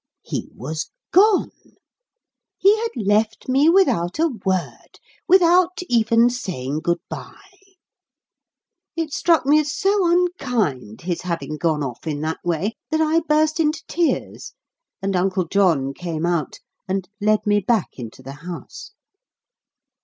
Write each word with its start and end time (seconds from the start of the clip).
He 0.23 0.49
was 0.55 0.89
gone! 1.11 1.51
He 2.57 2.75
had 2.77 2.89
left 2.95 3.47
me 3.47 3.69
without 3.69 4.17
a 4.17 4.29
word 4.43 4.99
without 5.27 5.79
even 5.89 6.31
saying 6.31 6.79
good 6.79 6.97
bye! 7.07 7.55
It 8.95 9.13
struck 9.13 9.45
me 9.45 9.59
as 9.59 9.71
so 9.71 10.09
unkind, 10.11 11.01
his 11.01 11.21
having 11.21 11.55
gone 11.55 11.83
off 11.83 12.07
in 12.07 12.19
that 12.21 12.39
way, 12.43 12.77
that 12.89 12.99
I 12.99 13.19
burst 13.19 13.59
into 13.59 13.83
tears; 13.87 14.53
and 15.03 15.15
Uncle 15.15 15.45
John 15.45 15.93
came 15.93 16.25
out, 16.25 16.57
and 16.87 17.07
led 17.21 17.45
me 17.45 17.59
back 17.59 17.89
into 17.99 18.23
the 18.23 18.33
house. 18.41 18.93